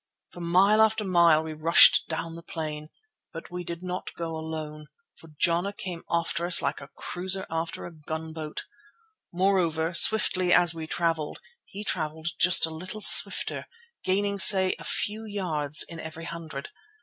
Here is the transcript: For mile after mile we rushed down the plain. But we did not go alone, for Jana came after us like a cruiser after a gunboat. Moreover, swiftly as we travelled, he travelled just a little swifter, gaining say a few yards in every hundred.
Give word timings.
For 0.31 0.39
mile 0.41 0.81
after 0.81 1.03
mile 1.03 1.43
we 1.43 1.53
rushed 1.53 2.07
down 2.07 2.33
the 2.33 2.41
plain. 2.41 2.89
But 3.33 3.51
we 3.51 3.63
did 3.63 3.83
not 3.83 4.11
go 4.15 4.35
alone, 4.35 4.87
for 5.13 5.27
Jana 5.39 5.73
came 5.73 6.01
after 6.09 6.47
us 6.47 6.59
like 6.59 6.81
a 6.81 6.89
cruiser 6.95 7.45
after 7.51 7.85
a 7.85 7.93
gunboat. 7.93 8.65
Moreover, 9.31 9.93
swiftly 9.93 10.51
as 10.53 10.73
we 10.73 10.87
travelled, 10.87 11.39
he 11.65 11.83
travelled 11.83 12.29
just 12.39 12.65
a 12.65 12.71
little 12.73 13.01
swifter, 13.01 13.67
gaining 14.03 14.39
say 14.39 14.73
a 14.79 14.83
few 14.83 15.23
yards 15.23 15.85
in 15.87 15.99
every 15.99 16.25
hundred. 16.25 16.69